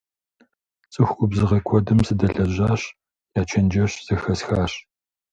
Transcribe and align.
ЦӀыху 0.91 1.15
губзыгъэ 1.17 1.59
куэдым 1.67 1.99
садэлэжьащ, 2.07 2.83
я 3.39 3.41
чэнджэщ 3.49 3.91
зэхэсхащ. 4.07 4.73